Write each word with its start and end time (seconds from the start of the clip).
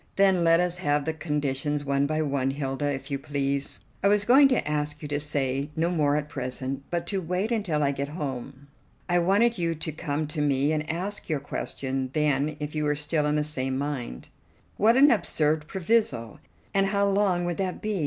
"Then 0.15 0.43
let 0.43 0.59
us 0.59 0.79
have 0.79 1.05
the 1.05 1.13
conditions 1.13 1.83
one 1.85 2.07
by 2.07 2.23
one, 2.23 2.49
Hilda, 2.49 2.91
if 2.91 3.11
you 3.11 3.19
please." 3.19 3.81
"I 4.03 4.07
was 4.07 4.25
going 4.25 4.47
to 4.47 4.67
ask 4.67 5.03
you 5.03 5.07
to 5.09 5.19
say 5.19 5.69
no 5.75 5.91
more 5.91 6.15
at 6.15 6.27
present, 6.27 6.81
but 6.89 7.05
to 7.05 7.21
wait 7.21 7.51
until 7.51 7.83
I 7.83 7.91
get 7.91 8.09
home. 8.09 8.65
I 9.07 9.19
wanted 9.19 9.59
you 9.59 9.75
to 9.75 9.91
come 9.91 10.25
to 10.29 10.41
me, 10.41 10.71
and 10.71 10.89
ask 10.89 11.29
your 11.29 11.39
question 11.39 12.09
then 12.13 12.57
if 12.59 12.73
you 12.73 12.83
were 12.83 12.95
still 12.95 13.27
in 13.27 13.35
the 13.35 13.43
same 13.43 13.77
mind." 13.77 14.29
"What 14.77 14.97
an 14.97 15.11
absurd 15.11 15.67
proviso! 15.67 16.39
And 16.73 16.87
how 16.87 17.05
long 17.07 17.45
would 17.45 17.57
that 17.57 17.79
be? 17.79 17.99